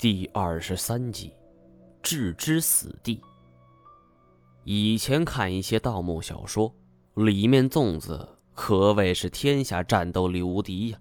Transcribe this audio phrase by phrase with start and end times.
[0.00, 1.30] 第二十三集，
[2.02, 3.20] 置之死地。
[4.64, 6.74] 以前看一些盗墓小说，
[7.16, 10.98] 里面粽子可谓是天下战斗力无敌呀，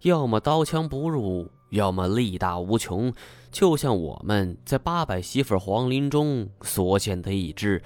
[0.00, 3.12] 要么刀枪不入，要么力大无穷。
[3.50, 7.82] 就像我们在八百媳妇黄陵中所见的一只。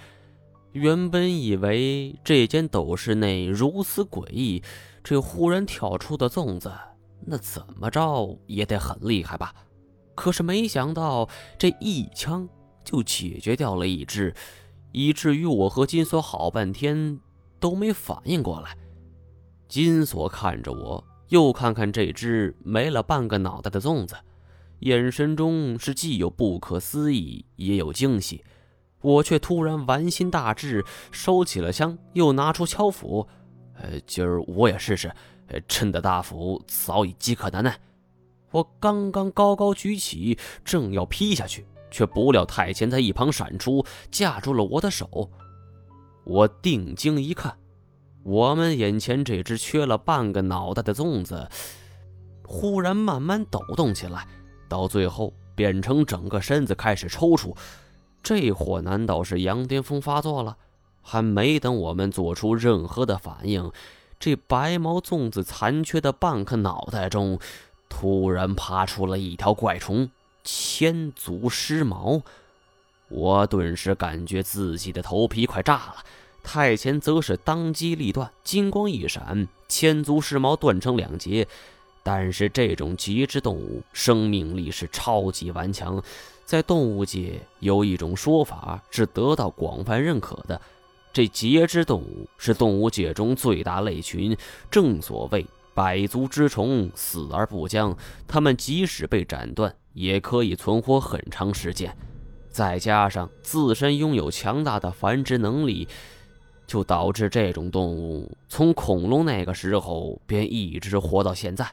[0.71, 4.63] 原本以为这间斗室内如此诡异，
[5.03, 6.73] 这忽然跳出的粽子，
[7.27, 9.53] 那怎么着也得很厉害吧？
[10.15, 12.49] 可是没想到，这一枪
[12.85, 14.35] 就解决掉了一只，
[14.93, 17.19] 以至于我和金锁好半天
[17.59, 18.77] 都没反应过来。
[19.69, 24.15] 金锁看着我，又看看这只没了半个脑袋的粽子，
[24.81, 28.45] 眼神中是既有不可思议，也有惊喜。
[29.01, 33.27] 我却突然玩心大志，收起了枪，又拿出敲斧。
[33.75, 35.11] 呃，今儿我也试试，
[35.67, 37.77] 朕的大斧早已饥渴难耐。
[38.53, 45.31] 我刚刚高高举起，正要劈下去，却不料太监在一旁闪出，架住了我的手。
[46.25, 47.57] 我定睛一看，
[48.23, 51.49] 我们眼前这只缺了半个脑袋的粽子，
[52.47, 54.27] 忽然慢慢抖动起来，
[54.69, 57.57] 到最后变成整个身子开始抽搐。
[58.23, 60.57] 这货难道是羊癫疯发作了？
[61.01, 63.73] 还没等我们做出任何的反应，
[64.21, 67.41] 这白毛粽子残缺的半颗脑袋中。
[67.93, 70.09] 突然爬出了一条怪虫，
[70.43, 72.23] 千足尸毛。
[73.11, 75.97] 我顿时感觉自己的头皮快炸了。
[76.43, 81.47] 太前则是当机立断，金光一闪，千足尸毛断成两截。
[82.03, 86.03] 但是这种节肢动物生命力是超级顽强，
[86.47, 90.59] 在动物界有一种说法是得到广泛认可的：
[91.13, 94.35] 这节肢动物是动物界中最大类群，
[94.71, 95.47] 正所谓。
[95.75, 97.97] 百足之虫，死而不僵。
[98.27, 101.97] 它们即使被斩断，也可以存活很长时间。
[102.51, 105.89] 再加上自身拥有强大的繁殖能力，
[106.67, 111.67] 就导致这种动物从恐龙那个时候便一直活到现在。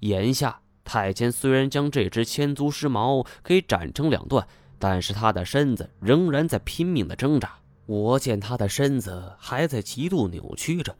[0.00, 4.46] 眼下，太监虽然将这只千足尸毛给斩成两段，
[4.78, 7.54] 但是他的身子仍然在拼命的挣扎。
[7.84, 10.96] 我见他的身子还在极度扭曲着。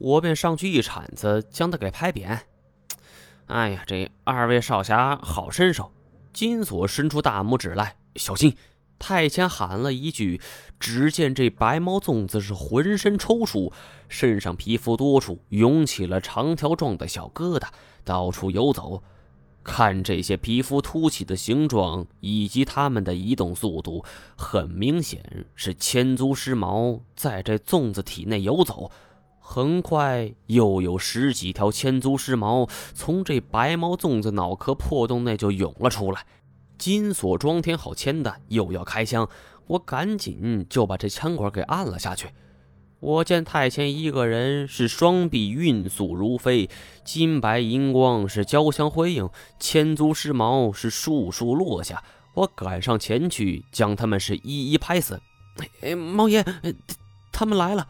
[0.00, 2.40] 我便上去一铲子将他给拍扁。
[3.46, 5.92] 哎呀，这二位少侠好身手！
[6.32, 8.56] 金锁伸出大拇指来，小心！
[8.98, 10.40] 太监喊了一句，
[10.78, 13.72] 只见这白毛粽子是浑身抽搐，
[14.08, 17.66] 身上皮肤多处涌起了长条状的小疙瘩，
[18.04, 19.02] 到处游走。
[19.62, 24.04] 看这些皮肤凸起的形状以及它们的移动速度，
[24.36, 28.90] 很明显是千足尸毛在这粽子体内游走。
[29.52, 36.24] 很快，又有十几条千足尸毛从这白毛粽子脑壳破洞内就涌了出来。
[36.78, 39.28] 金锁装填好铅弹，又要开枪，
[39.66, 42.28] 我赶紧就把这枪管给按了下去。
[43.00, 46.70] 我见太前一个人是双臂运速如飞，
[47.02, 49.28] 金白银光是交相辉映，
[49.58, 52.04] 千足尸毛是数数落下。
[52.34, 55.20] 我赶上前去，将他们是一一拍死。
[55.80, 56.44] 哎，猫爷，
[57.32, 57.88] 他们来了。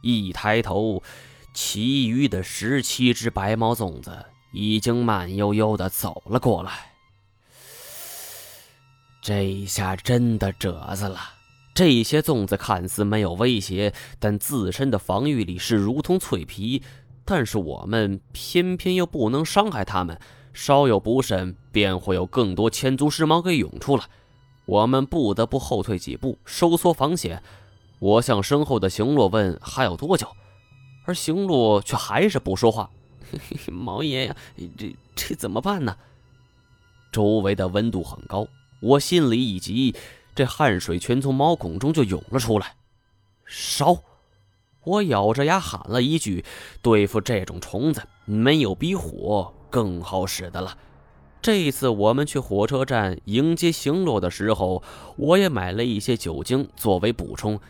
[0.00, 1.02] 一抬头，
[1.52, 6.92] 其余的十七只白毛粽子已经慢悠悠的走了过来。
[9.20, 11.18] 这下真的褶子了。
[11.74, 16.82] 这些粽子看似没有威胁，但自身的防御力是如同脆皮。
[17.24, 20.18] 但是我们偏偏又不能伤害他们，
[20.52, 24.04] 稍有不慎，便会有更多千足尸毛给涌出来。
[24.64, 27.42] 我们不得不后退几步，收缩防线。
[27.98, 30.28] 我向身后的行洛问：“还有多久？”
[31.04, 32.90] 而行洛却还是不说话。
[33.70, 34.36] 毛爷呀，
[34.76, 35.96] 这这怎么办呢？
[37.10, 38.46] 周围的温度很高，
[38.80, 39.94] 我心里一急，
[40.34, 42.74] 这汗水全从毛孔中就涌了出来。
[43.44, 44.02] 烧！
[44.84, 46.44] 我咬着牙喊了一句
[46.80, 50.78] ：“对付这种虫子，没有比火更好使的了。”
[51.40, 54.82] 这次我们去火车站迎接行洛的时候，
[55.16, 57.60] 我也买了一些酒精作为补充。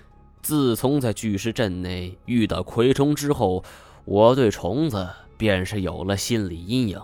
[0.42, 3.62] 自从在巨石阵内遇到蛔虫之后，
[4.04, 7.00] 我对虫子便是有了心理阴影。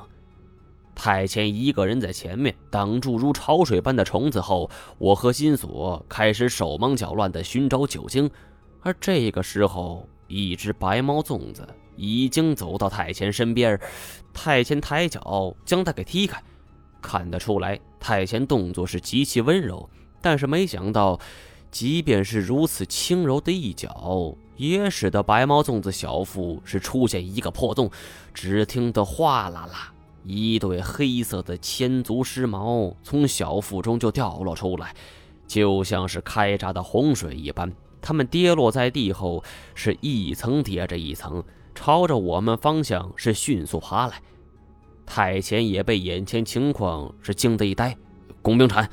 [0.94, 8.30] 太前一个人在前面挡住如潮水般的虫子后，我和金锁开始手忙脚乱地寻找酒精。
[8.80, 11.66] 而这个时候，一只白毛粽子
[11.96, 13.78] 已经走到太前身边，
[14.32, 16.40] 太前抬脚将它给踢开。
[17.02, 19.90] 看得出来，太前动作是极其温柔，
[20.22, 21.18] 但是没想到。
[21.74, 27.90] 即便是如此轻柔的一脚，也使得白毛粽子小腹是出现一个破洞。
[28.32, 29.92] 只听得哗啦啦，
[30.22, 34.94] 一对黑色的千足尸毛从小腹中就掉落出来，
[35.48, 37.72] 就像是开闸的洪水一般。
[38.00, 39.42] 它们跌落在地后，
[39.74, 41.42] 是一层叠着一层，
[41.74, 44.22] 朝着我们方向是迅速爬来。
[45.04, 47.96] 太前也被眼前情况是惊得一呆。
[48.42, 48.88] 工兵铲！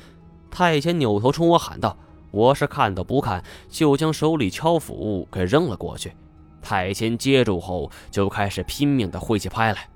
[0.50, 1.96] 太前扭头冲我喊道
[2.32, 6.12] ：“我是看都不看，就将手里敲斧给扔了过去。”
[6.60, 9.88] 太监接住后，就开始拼命的挥起拍来。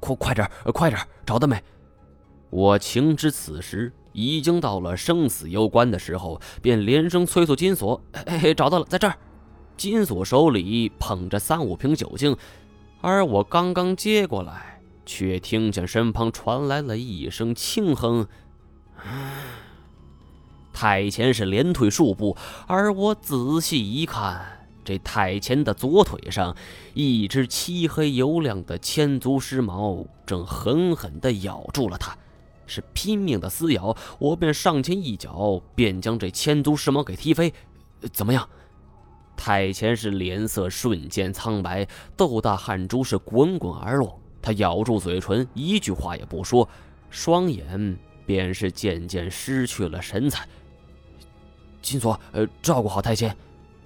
[0.00, 1.62] 快快点，快点，找到没？
[2.50, 8.02] 我情知此时已经到了生死攸关的时候，便连声催促金锁：“，
[8.56, 9.14] 找到了，在这儿！”
[9.76, 12.36] 金锁手里捧着三五瓶酒精，
[13.00, 18.26] 而我刚刚接过来，却听见身旁传来了一声轻哼。
[20.72, 22.36] 太前是连退数步，
[22.66, 24.58] 而我仔细一看。
[24.84, 26.56] 这太前的左腿上，
[26.92, 32.18] 一只漆黑油亮的千足狮毛正狠狠地咬住了他，
[32.66, 33.96] 是拼命的撕咬。
[34.18, 37.54] 我便上前一脚，便将这千足狮毛给踢飞。
[38.12, 38.48] 怎么样？
[39.36, 41.86] 太前是脸色瞬间苍白，
[42.16, 44.20] 豆大汗珠是滚滚而落。
[44.40, 46.68] 他咬住嘴唇，一句话也不说，
[47.08, 47.96] 双眼
[48.26, 50.48] 便是渐渐失去了神采。
[51.82, 53.36] 金锁，呃，照顾好太前。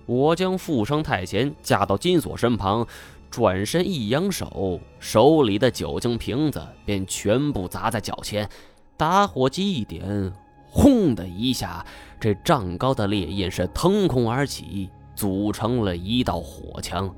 [0.04, 2.86] 我将负伤太贤架到金锁身旁，
[3.28, 8.48] 转身一扬手，手里的酒精瓶子便全部砸在脚前，
[8.96, 10.32] 打火机一点，
[10.68, 11.84] 轰的一下，
[12.20, 17.12] 这丈高的烈焰是腾空而起，组成了一道火墙。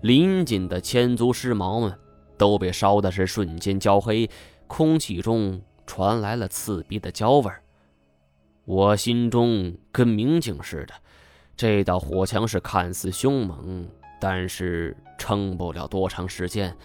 [0.00, 1.92] 临近的千足尸毛们
[2.38, 4.30] 都被烧的是瞬间焦黑，
[4.66, 7.52] 空气中传来了刺鼻的焦味
[8.64, 10.94] 我心中跟明镜似的。
[11.56, 13.86] 这道火墙是看似凶猛，
[14.20, 16.76] 但是撑不了多长时间。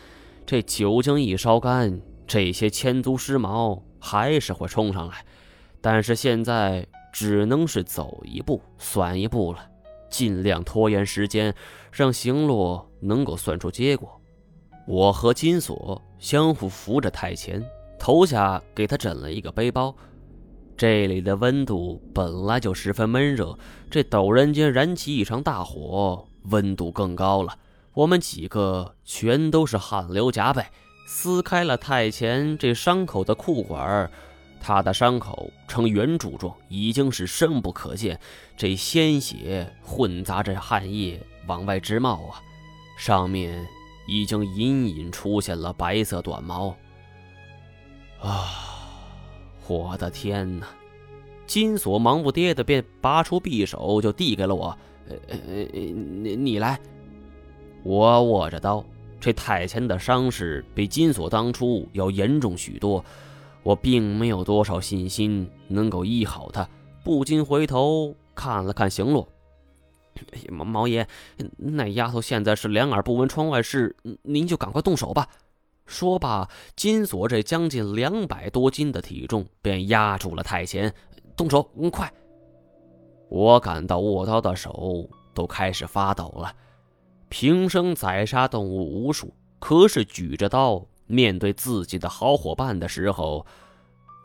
[0.46, 5.26] 这酒精一烧干，这些千足尸毛还是会冲上来。
[5.81, 9.60] 但是现在只能是走一步算一步了，
[10.10, 11.54] 尽量拖延时间，
[11.92, 14.20] 让行路能够算出结果。
[14.86, 17.64] 我和金锁相互扶着太前，
[17.98, 19.96] 头下给他枕了一个背包。
[20.80, 23.60] 这里的温度本来就十分闷热，
[23.92, 27.54] 这陡然间燃起一场大火，温度更高了。
[27.94, 30.64] 我们几个全都是汗流浃背，
[31.06, 34.10] 撕开了太前这伤口的裤管，
[34.62, 38.18] 他的伤口呈圆柱状，已经是深不可见，
[38.56, 42.40] 这鲜血混杂着汗液往外直冒啊，
[42.98, 43.68] 上面
[44.08, 46.74] 已经隐隐出现了白色短毛。
[48.22, 48.69] 啊！
[49.69, 50.66] 我的天哪！
[51.45, 54.75] 金锁忙不迭的便拔出匕首就递给了我。
[55.07, 56.80] 呃呃，你你来。
[57.83, 58.83] 我握着刀，
[59.19, 63.04] 这太前的伤势比金锁当初要严重许多，
[63.62, 66.68] 我并没有多少信心能够医好他，
[67.04, 69.27] 不禁回头看了看行路。
[70.50, 71.07] 毛毛爷，
[71.57, 75.27] 那丫头现在是两耳不闻窗外事，您就赶快动手吧。
[75.90, 80.94] 说罢，金锁这将近两百多斤的体重便压住了太前，
[81.36, 82.14] 动手，快！
[83.28, 86.54] 我感到握刀的手都开始发抖了。
[87.28, 93.46] 平生宰杀动物无数，可是举着刀面对自己的好伙伴的时候，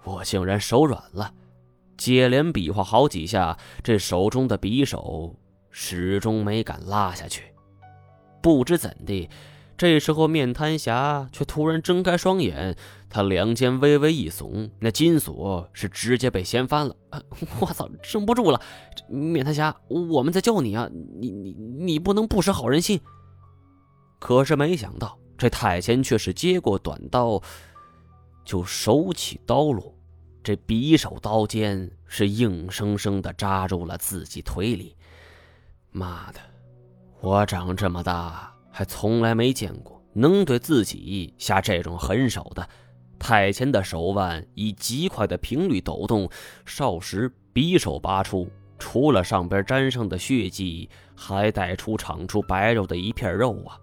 [0.05, 1.33] 我竟然手软了。
[1.97, 5.35] 接连比划好几下，这手中的匕首
[5.71, 7.45] 始终没敢拉下去。
[8.43, 9.29] 不知怎的。
[9.77, 12.77] 这时候，面瘫侠却突然睁开双眼，
[13.11, 16.95] 他两肩微微一耸，那金锁是直接被掀翻了。
[17.59, 18.61] 我操，撑不住了！
[19.09, 20.89] 面瘫侠，我们在救你啊！
[21.21, 23.01] 你你你不能不识好人心。
[24.21, 27.43] 可是没想到，这太监却是接过短刀，
[28.45, 29.93] 就手起刀落，
[30.45, 34.95] 这匕首刀尖是硬生生的扎入了自己腿里。
[35.91, 36.39] 妈的，
[37.21, 38.54] 我长这么大。
[38.77, 42.69] 还从来没见过能对自己下这种狠手的。
[43.21, 46.29] 太前的手腕以极快的频率抖动，
[46.67, 53.79] 少时匕首拔出，除了上边沾上的血迹，还带出长出白肉的一片肉啊！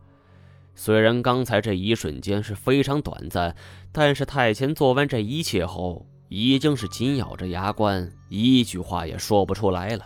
[0.76, 3.56] 虽然刚才这一瞬间是非常短暂，
[3.94, 10.06] 但是太前做完这一切后，已经是紧咬着牙关，一句话也说不出来了。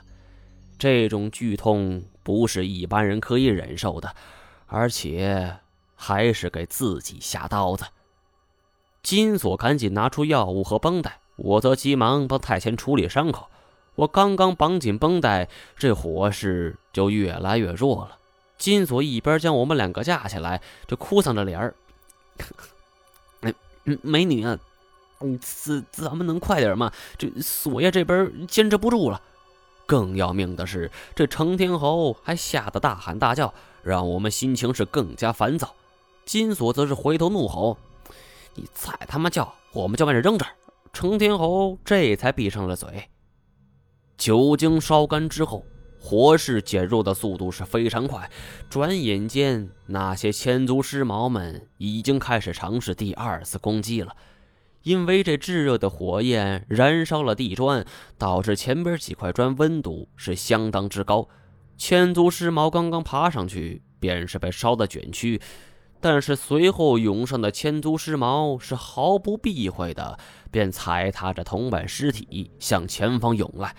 [0.78, 4.16] 这种剧痛不是一般人可以忍受的。
[4.68, 5.58] 而且
[5.96, 7.86] 还是给自己下刀子。
[9.04, 13.48] 金锁赶紧拿出药物和绷带，我则急忙帮太前处理伤口。
[13.96, 18.18] 我刚刚绑紧绷带，这火势就越来越弱了。
[18.58, 21.76] 金锁一边将我们两个架起来，就哭丧着脸儿：“，
[24.02, 24.58] 美女啊，
[25.40, 26.92] 咱咱们能快点吗？
[27.18, 29.22] 这锁爷这边坚持不住了。
[29.86, 33.54] 更要命的是，这程天侯还吓得大喊大叫，
[33.86, 35.76] 让我们心情是更加烦躁。
[36.26, 37.78] 金锁则是回头怒吼
[38.56, 40.52] ：“你再他妈叫，我们就把你扔这儿！”
[40.92, 43.10] 程天侯这才闭上了嘴。
[44.18, 45.64] 酒精烧干之后，
[46.00, 48.28] 火势减弱的速度是非常快。
[48.72, 54.16] 转眼间，那些千足尸毛们已经开始尝试第二次攻击了。
[54.82, 57.86] 因为这炙热的火焰燃烧了地砖，
[58.18, 61.28] 导致前边几块砖温度是相当之高。
[61.78, 65.42] 千足尸毛刚刚爬上去，便是被烧得卷曲。
[66.00, 70.20] 但是随后涌上的千足尸毛是毫不避讳的，
[70.52, 73.76] 便踩踏着同伴尸体向前方涌来。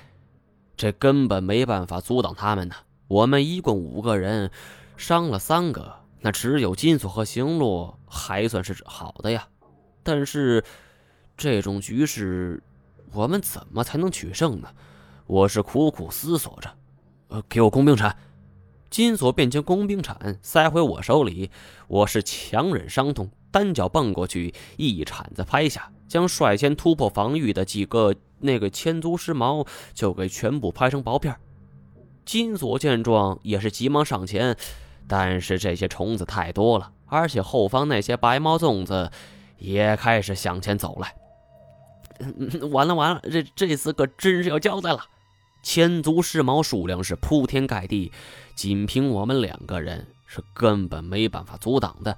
[0.76, 2.74] 这根本没办法阻挡他们呢。
[3.08, 4.50] 我们一共五个人，
[4.96, 9.46] 伤了三个，那只有金锁和行路还算是好的呀。
[10.02, 10.62] 但是。
[11.38, 12.62] 这种局势，
[13.12, 14.70] 我们怎么才能取胜呢？
[15.26, 16.74] 我是苦苦思索着。
[17.28, 18.16] 呃，给我工兵铲。
[18.88, 21.50] 金锁便将工兵铲塞回我手里。
[21.88, 31.36] 我是强忍伤痛，单脚蹦过去，一铲子拍下，将率先突破防御的几个那个千足尸毛就给全部拍成薄片。
[32.24, 34.56] 金锁见状，也是急忙上前，
[35.08, 39.10] 但是这些虫子太多了，而且后方那些白毛粽子
[39.58, 41.14] 也开始向前走来。
[42.70, 45.04] 完了完了，这这次可真是要交代了！
[45.66, 48.12] 千足尸毛数量是铺天盖地，
[48.54, 52.16] 仅凭我们两个人是根本没办法阻挡的。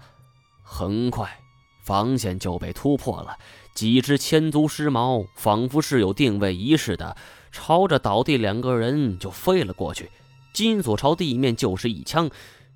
[0.62, 1.40] 很快，
[1.82, 3.38] 防线就被突破了，
[3.72, 7.16] 几只千足尸毛仿佛是有定位仪似的，
[7.50, 10.10] 朝着倒地两个人就飞了过去。
[10.52, 12.28] 金锁朝地面就是一枪，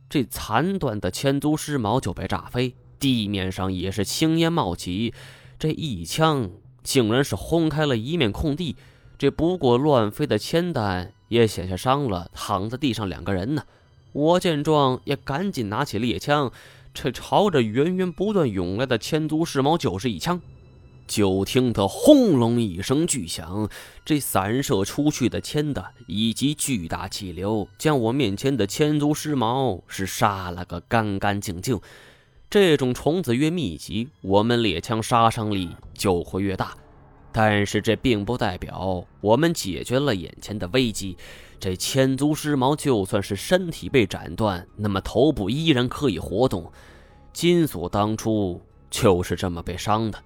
[0.08, 5.12] 这残断的千足尸毛就被炸飞，地面上也是青烟冒起。
[5.58, 6.50] 这一枪。
[6.82, 8.74] 竟然是轰开了一面空地，
[9.22, 13.62] 这不过乱飞的铅弹也险些伤了躺在地上两个人呢。
[14.10, 16.50] 我见状也赶紧拿起猎枪，
[16.92, 20.40] 这朝着源源不断涌来的千足尸毛就是一枪。
[21.06, 23.70] 就听得轰隆一声巨响，
[24.04, 31.80] 这散射出去的铅弹以及巨大气流，将我面前的千足尸毛是杀了个干干净净。
[32.50, 36.74] 这种虫子越密集，我们猎枪杀伤力就会越大。
[37.32, 41.16] 但是这并不代表我们解决了眼前的危机。
[41.58, 46.70] 这千足尸毛就算是身体被斩断，那么头部依然可以活动。
[47.32, 48.60] 金锁当初
[48.90, 50.18] 就是这么被伤的。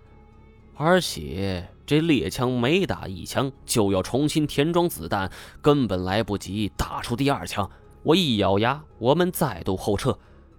[0.75, 5.30] 而且这猎枪每打一枪就要重新填装子弹，
[5.62, 7.70] 根本来不及打出第二枪。
[8.02, 10.18] 我一咬牙，我们再度后撤，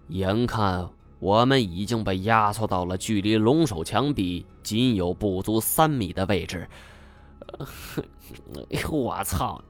[0.09, 0.89] 眼看。
[1.19, 6.67] 我们已经被压缩到了距离龙首墙壁仅有不足三米的位置。
[8.91, 9.63] 我操！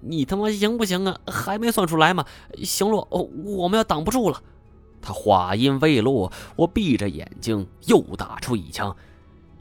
[0.00, 1.18] 你他妈行不行啊？
[1.26, 2.24] 还没算出来吗？
[2.62, 4.40] 行了，我们要挡不住了。
[5.02, 8.96] 他话音未落，我闭着眼睛又打出一枪。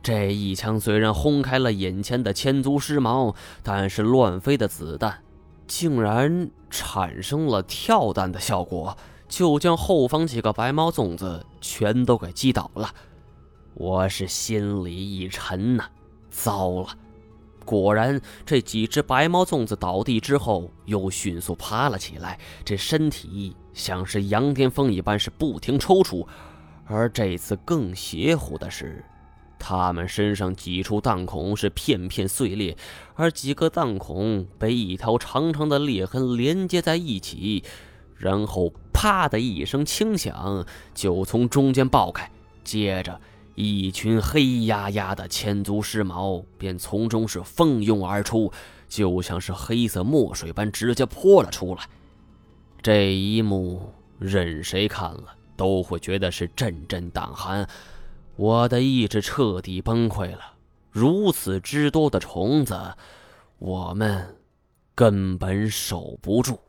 [0.03, 5.23] 这一枪虽然轰开了眼前的千足尸毛，但是乱飞的子弹
[5.65, 8.95] 竟然产生了跳弹的效果。
[9.27, 12.89] 就将后方几个白毛粽子全都给击倒了，
[13.73, 15.85] 我是心里一沉呐，
[16.29, 16.87] 糟了！
[17.65, 26.25] 果然，这几只白毛粽子倒地之后，又迅速爬了起来，这身体像是羊癫疯一般，是不停抽搐。
[26.85, 29.03] 而这次更邪乎的是，
[29.59, 32.77] 他们身上几处弹孔是片片碎裂，
[33.15, 37.65] 而几个弹孔被一条长长的裂痕连接在一起，
[38.17, 38.73] 然后。
[38.99, 42.31] 啪的一声轻响，就从中间爆开，
[42.63, 43.21] 接着
[43.53, 48.51] 一群黑压压的千足尸毛便从中是蜂拥而出，
[48.89, 51.83] 就像是黑色墨水般直接泼了出来。
[52.81, 57.69] 这一幕，任谁看了都会觉得是阵阵胆寒。
[58.35, 60.53] 我的意志彻底崩溃了。
[60.89, 62.95] 如此之多的虫子，
[63.59, 64.35] 我们
[64.95, 66.59] 根本守不住。